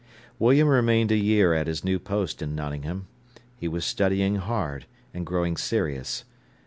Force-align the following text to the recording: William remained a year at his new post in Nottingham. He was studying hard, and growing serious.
William 0.39 0.67
remained 0.67 1.11
a 1.11 1.15
year 1.15 1.53
at 1.53 1.67
his 1.67 1.83
new 1.83 1.99
post 1.99 2.41
in 2.41 2.55
Nottingham. 2.55 3.05
He 3.55 3.67
was 3.67 3.85
studying 3.85 4.37
hard, 4.37 4.87
and 5.13 5.27
growing 5.27 5.55
serious. 5.57 6.23